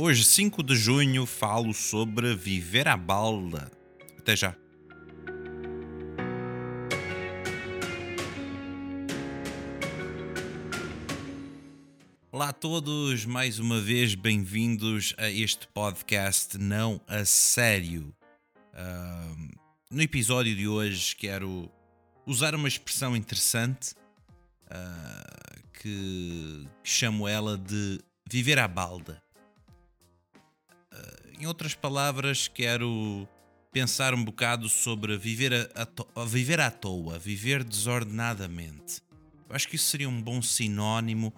[0.00, 3.68] Hoje, 5 de junho, falo sobre viver à balda.
[4.16, 4.54] Até já.
[12.30, 18.14] Olá a todos, mais uma vez bem-vindos a este podcast Não a Sério.
[18.72, 19.58] Uh,
[19.90, 21.68] no episódio de hoje quero
[22.24, 23.96] usar uma expressão interessante
[24.66, 27.98] uh, que, que, chamo ela de
[28.30, 29.20] viver à balda.
[31.38, 33.28] Em outras palavras, quero
[33.72, 39.00] pensar um bocado sobre viver, a, a viver à toa, viver desordenadamente.
[39.48, 41.32] Eu acho que isso seria um bom sinónimo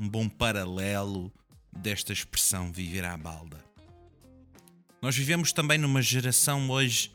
[0.00, 1.30] um bom paralelo
[1.70, 3.62] desta expressão viver à balda.
[5.02, 7.12] Nós vivemos também numa geração hoje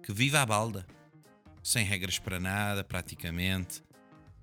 [0.00, 0.86] que vive à balda,
[1.60, 3.82] sem regras para nada, praticamente.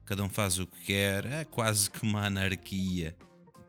[0.04, 3.16] Cada um faz o que quer, é quase que uma anarquia,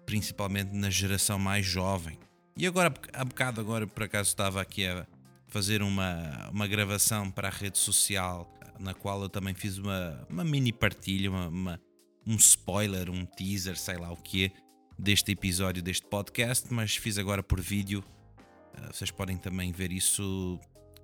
[0.04, 2.18] principalmente na geração mais jovem.
[2.58, 5.06] E agora, há bocado, agora por acaso estava aqui a
[5.46, 10.42] fazer uma, uma gravação para a rede social, na qual eu também fiz uma, uma
[10.42, 11.80] mini partilha, uma, uma
[12.26, 14.50] um spoiler, um teaser, sei lá o que
[14.98, 18.02] deste episódio deste podcast, mas fiz agora por vídeo.
[18.74, 20.58] Uh, vocês podem também ver isso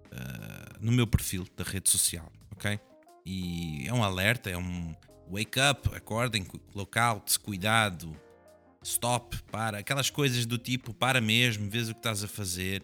[0.06, 2.80] uh, no meu perfil da rede social, ok?
[3.24, 4.92] E é um alerta, é um
[5.30, 6.44] wake up, acordem,
[6.74, 8.12] lockout, cuidado,
[8.84, 12.82] stop, para, aquelas coisas do tipo para mesmo, vês o que estás a fazer,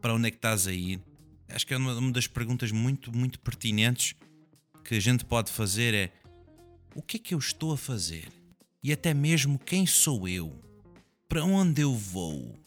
[0.00, 1.00] para onde é que estás a ir.
[1.48, 4.14] Acho que é uma das perguntas muito, muito pertinentes
[4.84, 6.12] que a gente pode fazer é
[6.94, 8.28] o que é que eu estou a fazer?
[8.82, 10.62] E até mesmo quem sou eu?
[11.28, 12.58] Para onde eu vou?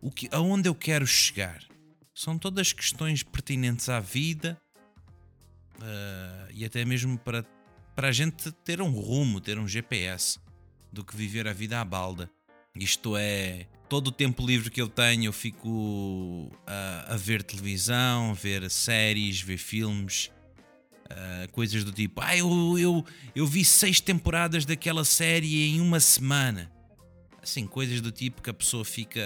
[0.00, 1.62] O que, aonde eu quero chegar?
[2.14, 4.60] São todas questões pertinentes à vida
[5.76, 7.44] uh, e até mesmo para,
[7.94, 10.38] para a gente ter um rumo, ter um GPS
[10.92, 12.30] do que viver a vida à balda.
[12.74, 18.34] Isto é, todo o tempo livre que eu tenho, eu fico a, a ver televisão,
[18.34, 20.30] ver séries, ver filmes,
[21.08, 23.04] Uh, coisas do tipo, ah, eu, eu,
[23.34, 26.70] eu vi seis temporadas daquela série em uma semana.
[27.42, 29.20] Assim, coisas do tipo que a pessoa fica.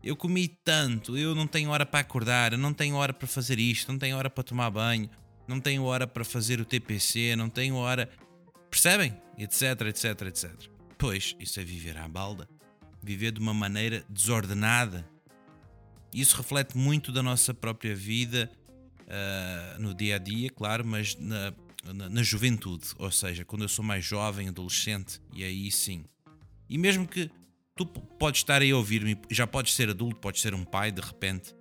[0.00, 3.58] Eu comi tanto, eu não tenho hora para acordar, eu não tenho hora para fazer
[3.58, 5.10] isto, não tenho hora para tomar banho,
[5.48, 8.08] não tenho hora para fazer o TPC, não tenho hora.
[8.70, 9.20] Percebem?
[9.36, 10.77] Etc, etc, etc.
[10.98, 12.48] Pois, isso é viver à balda.
[13.00, 15.08] Viver de uma maneira desordenada.
[16.12, 18.50] Isso reflete muito da nossa própria vida
[19.02, 21.54] uh, no dia a dia, claro, mas na,
[21.84, 26.04] na, na, juventude, ou seja, quando eu sou mais jovem, adolescente, e aí sim.
[26.68, 27.30] E mesmo que
[27.76, 31.00] tu podes estar aí a ouvir-me, já podes ser adulto, podes ser um pai de
[31.00, 31.54] repente,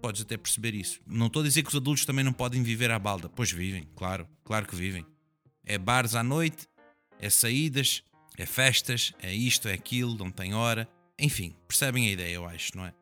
[0.00, 1.00] podes até perceber isso.
[1.06, 3.88] Não estou a dizer que os adultos também não podem viver à balda, pois vivem,
[3.96, 5.06] claro, claro que vivem.
[5.64, 6.68] É bares à noite,
[7.20, 8.02] é saídas,
[8.38, 10.88] é festas, é isto, é aquilo, não tem hora.
[11.18, 12.94] Enfim, percebem a ideia, eu acho, não é?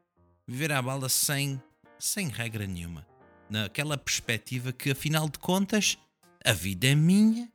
[0.46, 1.60] Viver à balda sem,
[1.98, 3.06] sem regra nenhuma
[3.50, 5.98] naquela perspectiva que, afinal de contas,
[6.44, 7.50] a vida é minha,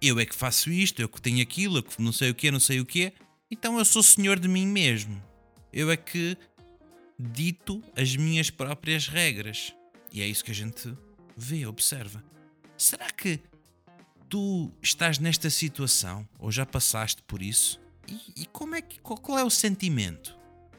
[0.00, 2.50] eu é que faço isto, eu que tenho aquilo, eu que não sei o que,
[2.50, 3.12] não sei o que,
[3.50, 5.22] então eu sou senhor de mim mesmo.
[5.72, 6.36] Eu é que
[7.18, 9.74] dito as minhas próprias regras.
[10.12, 10.94] E é isso que a gente
[11.36, 12.22] vê, observa.
[12.76, 13.40] Será que
[14.32, 17.78] tu estás nesta situação ou já passaste por isso?
[18.08, 20.34] E, e como é que qual, qual é o sentimento?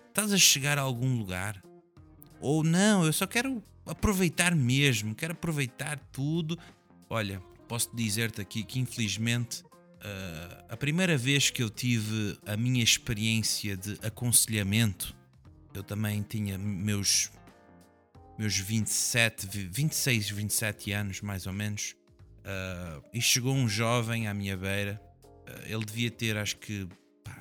[0.10, 1.64] Estás a chegar a algum lugar?
[2.42, 6.58] Ou não, eu só quero aproveitar mesmo, quero aproveitar tudo.
[7.08, 12.84] Olha, posso dizer-te aqui que infelizmente uh, a primeira vez que eu tive a minha
[12.84, 15.16] experiência de aconselhamento,
[15.76, 17.30] eu também tinha meus
[18.36, 21.96] meus 27, 26, 27 anos mais ou menos,
[22.46, 26.88] uh, e chegou um jovem à minha beira, uh, ele devia ter acho que
[27.24, 27.36] pá,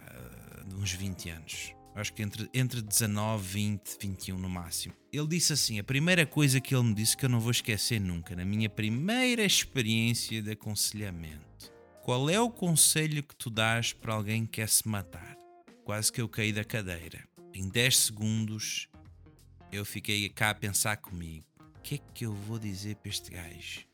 [0.74, 4.94] uns 20 anos acho que entre, entre 19, 20, 21 no máximo.
[5.12, 8.00] Ele disse assim: a primeira coisa que ele me disse que eu não vou esquecer
[8.00, 11.72] nunca, na minha primeira experiência de aconselhamento.
[12.02, 15.36] Qual é o conselho que tu dás para alguém que quer se matar?
[15.84, 17.24] Quase que eu caí da cadeira.
[17.54, 18.88] Em 10 segundos
[19.70, 21.46] eu fiquei cá a pensar comigo:
[21.76, 23.91] o que é que eu vou dizer para este gajo?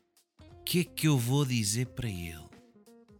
[0.71, 2.45] Que é que eu vou dizer para ele?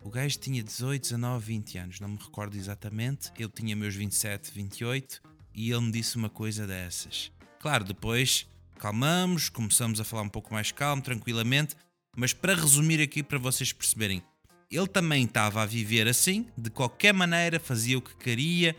[0.03, 3.33] O gajo tinha 18, 19, 20 anos, não me recordo exatamente.
[3.39, 5.23] Eu tinha meus 27, 28
[5.55, 7.33] e ele me disse uma coisa dessas.
[7.59, 8.47] Claro, depois
[8.79, 11.75] calmamos, começamos a falar um pouco mais calmo, tranquilamente,
[12.15, 14.23] mas para resumir aqui para vocês perceberem,
[14.71, 18.77] ele também estava a viver assim, de qualquer maneira, fazia o que queria,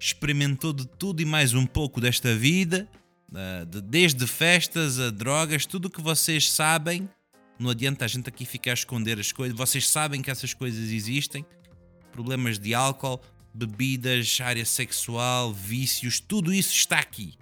[0.00, 2.88] experimentou de tudo e mais um pouco desta vida,
[3.88, 7.08] desde festas a drogas, tudo o que vocês sabem.
[7.58, 10.90] Não adianta a gente aqui ficar a esconder as coisas, vocês sabem que essas coisas
[10.90, 11.44] existem.
[12.12, 13.20] Problemas de álcool,
[13.52, 17.34] bebidas, área sexual, vícios, tudo isso está aqui,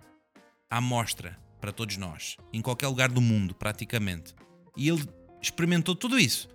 [0.71, 4.35] à mostra para todos nós, em qualquer lugar do mundo, praticamente.
[4.77, 5.07] E ele
[5.41, 6.49] experimentou tudo isso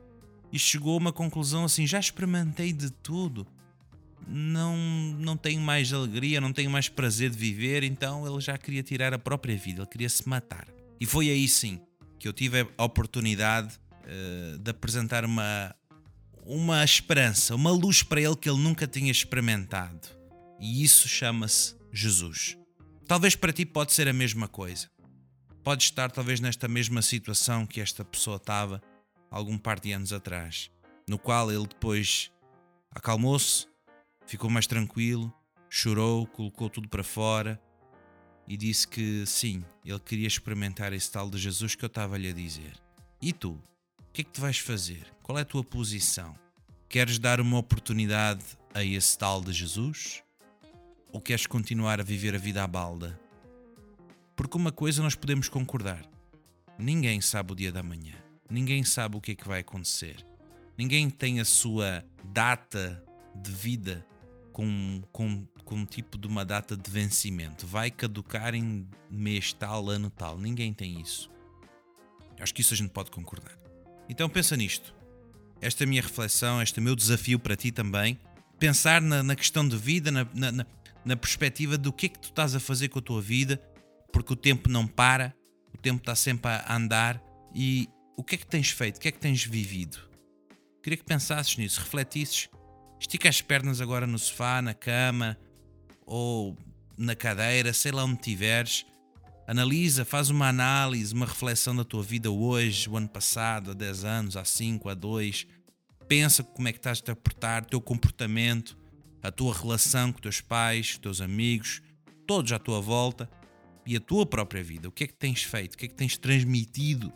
[0.52, 3.46] e chegou a uma conclusão assim: já experimentei de tudo,
[4.28, 4.76] não,
[5.20, 9.14] não tenho mais alegria, não tenho mais prazer de viver, então ele já queria tirar
[9.14, 10.68] a própria vida, ele queria se matar.
[11.00, 11.80] E foi aí sim
[12.22, 15.76] que eu tive a oportunidade uh, de apresentar uma,
[16.46, 20.08] uma esperança, uma luz para ele que ele nunca tinha experimentado.
[20.60, 22.56] E isso chama-se Jesus.
[23.08, 24.88] Talvez para ti pode ser a mesma coisa.
[25.64, 28.80] Pode estar talvez nesta mesma situação que esta pessoa estava
[29.32, 30.70] algum par de anos atrás,
[31.10, 32.32] no qual ele depois
[32.92, 33.66] acalmou-se,
[34.28, 35.34] ficou mais tranquilo,
[35.68, 37.60] chorou, colocou tudo para fora
[38.52, 42.34] e disse que sim, ele queria experimentar esse tal de Jesus que eu estava-lhe a
[42.34, 42.74] dizer.
[43.22, 43.52] E tu?
[43.52, 45.08] O que é que tu vais fazer?
[45.24, 46.36] Qual é a tua posição?
[46.90, 48.44] Queres dar uma oportunidade
[48.74, 50.22] a esse tal de Jesus?
[51.14, 53.18] Ou queres continuar a viver a vida à balda?
[54.36, 56.06] Porque uma coisa nós podemos concordar:
[56.78, 58.16] ninguém sabe o dia da manhã,
[58.50, 60.28] ninguém sabe o que é que vai acontecer,
[60.78, 63.02] ninguém tem a sua data
[63.34, 64.06] de vida
[64.52, 67.66] com, com, com tipo de uma data de vencimento.
[67.66, 70.38] Vai caducar em mês tal, ano tal.
[70.38, 71.30] Ninguém tem isso.
[72.40, 73.58] Acho que isso a gente pode concordar.
[74.10, 74.94] Então pensa nisto.
[75.62, 78.20] Esta é a minha reflexão, este é o meu desafio para ti também.
[78.58, 80.66] Pensar na, na questão de vida, na, na,
[81.06, 83.62] na perspectiva do que é que tu estás a fazer com a tua vida,
[84.12, 85.36] porque o tempo não para,
[85.74, 87.22] o tempo está sempre a andar
[87.54, 87.88] e
[88.18, 89.98] o que é que tens feito, o que é que tens vivido?
[90.82, 92.50] Queria que pensasses nisso, refletisses.
[93.02, 95.38] Estica as pernas agora no sofá, na cama
[96.06, 96.58] ou
[96.98, 98.86] na cadeira, sei lá onde estiveres
[99.52, 104.06] Analisa, faz uma análise, uma reflexão da tua vida hoje, o ano passado, há 10
[104.06, 105.46] anos, há 5, há 2.
[106.08, 108.78] Pensa como é que estás a portar, o teu comportamento,
[109.22, 111.82] a tua relação com teus pais, teus amigos,
[112.26, 113.30] todos à tua volta
[113.86, 114.88] e a tua própria vida.
[114.88, 115.74] O que é que tens feito?
[115.74, 117.12] O que é que tens transmitido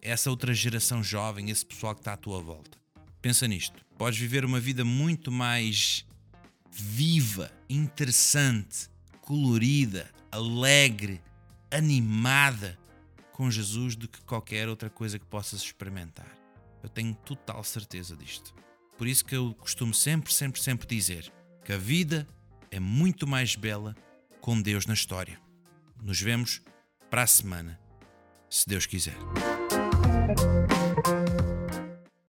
[0.00, 2.83] a essa outra geração jovem, esse pessoal que está à tua volta?
[3.24, 3.82] Pensa nisto.
[3.96, 6.04] Podes viver uma vida muito mais
[6.70, 8.86] viva, interessante,
[9.22, 11.22] colorida, alegre,
[11.70, 12.78] animada
[13.32, 16.36] com Jesus do que qualquer outra coisa que possas experimentar.
[16.82, 18.54] Eu tenho total certeza disto.
[18.98, 21.32] Por isso que eu costumo sempre, sempre, sempre dizer
[21.64, 22.28] que a vida
[22.70, 23.96] é muito mais bela
[24.38, 25.40] com Deus na história.
[26.02, 26.60] Nos vemos
[27.08, 27.80] para a semana,
[28.50, 29.16] se Deus quiser.